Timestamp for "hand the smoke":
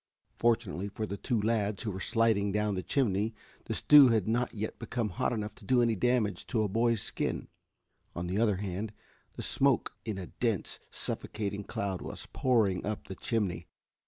8.57-9.95